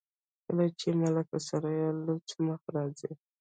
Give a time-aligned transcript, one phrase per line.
[0.45, 3.11] کله چې ملکه ثریا لوڅ مخ راځي.